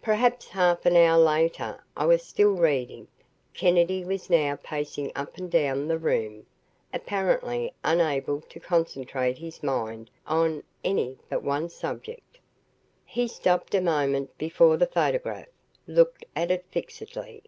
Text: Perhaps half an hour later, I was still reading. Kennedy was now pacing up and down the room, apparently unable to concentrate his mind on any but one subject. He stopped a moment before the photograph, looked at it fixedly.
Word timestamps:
Perhaps 0.00 0.50
half 0.50 0.86
an 0.86 0.94
hour 0.94 1.18
later, 1.18 1.82
I 1.96 2.06
was 2.06 2.22
still 2.22 2.52
reading. 2.52 3.08
Kennedy 3.54 4.04
was 4.04 4.30
now 4.30 4.54
pacing 4.62 5.10
up 5.16 5.36
and 5.36 5.50
down 5.50 5.88
the 5.88 5.98
room, 5.98 6.46
apparently 6.92 7.74
unable 7.82 8.40
to 8.42 8.60
concentrate 8.60 9.38
his 9.38 9.64
mind 9.64 10.10
on 10.28 10.62
any 10.84 11.18
but 11.28 11.42
one 11.42 11.68
subject. 11.70 12.38
He 13.04 13.26
stopped 13.26 13.74
a 13.74 13.80
moment 13.80 14.38
before 14.38 14.76
the 14.76 14.86
photograph, 14.86 15.48
looked 15.88 16.24
at 16.36 16.52
it 16.52 16.64
fixedly. 16.70 17.42